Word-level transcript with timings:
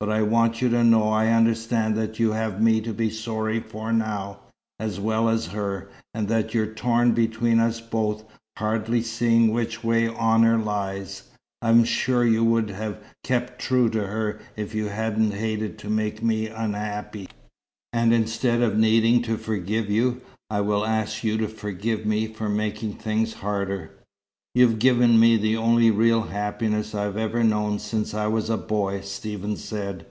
But 0.00 0.12
I 0.12 0.20
want 0.20 0.60
you 0.60 0.68
to 0.68 0.84
know 0.84 1.08
I 1.08 1.28
understand 1.28 1.96
that 1.96 2.18
you 2.20 2.32
have 2.32 2.60
me 2.60 2.82
to 2.82 2.92
be 2.92 3.08
sorry 3.08 3.58
for 3.58 3.90
now, 3.90 4.40
as 4.78 5.00
well 5.00 5.30
as 5.30 5.46
her, 5.46 5.88
and 6.12 6.28
that 6.28 6.52
you're 6.52 6.66
torn 6.74 7.12
between 7.12 7.58
us 7.58 7.80
both, 7.80 8.22
hardly 8.58 9.00
seeing 9.00 9.50
which 9.50 9.82
way 9.82 10.06
honour 10.06 10.58
lies. 10.58 11.30
I'm 11.62 11.84
sure 11.84 12.22
you 12.22 12.44
would 12.44 12.68
have 12.68 12.98
kept 13.22 13.58
true 13.62 13.88
to 13.90 14.06
her, 14.06 14.40
if 14.56 14.74
you 14.74 14.88
hadn't 14.88 15.30
hated 15.32 15.78
to 15.78 15.88
make 15.88 16.22
me 16.22 16.48
unhappy. 16.48 17.30
And 17.90 18.12
instead 18.12 18.60
of 18.60 18.76
needing 18.76 19.22
to 19.22 19.38
forgive 19.38 19.88
you, 19.88 20.20
I 20.50 20.60
will 20.60 20.84
ask 20.84 21.24
you 21.24 21.38
to 21.38 21.48
forgive 21.48 22.04
me, 22.04 22.26
for 22.26 22.50
making 22.50 22.96
things 22.96 23.32
harder." 23.32 23.90
"You've 24.56 24.78
given 24.78 25.18
me 25.18 25.36
the 25.36 25.56
only 25.56 25.90
real 25.90 26.20
happiness 26.22 26.94
I've 26.94 27.16
ever 27.16 27.42
known 27.42 27.80
since 27.80 28.14
I 28.14 28.28
was 28.28 28.48
a 28.48 28.56
boy," 28.56 29.00
Stephen 29.00 29.56
said. 29.56 30.06